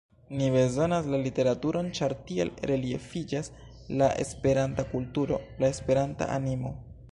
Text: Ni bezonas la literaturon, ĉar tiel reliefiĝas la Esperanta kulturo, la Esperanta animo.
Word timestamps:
Ni 0.37 0.45
bezonas 0.53 1.09
la 1.13 1.19
literaturon, 1.25 1.89
ĉar 1.99 2.15
tiel 2.29 2.51
reliefiĝas 2.71 3.51
la 4.01 4.09
Esperanta 4.25 4.89
kulturo, 4.95 5.41
la 5.63 5.73
Esperanta 5.77 6.33
animo. 6.41 6.77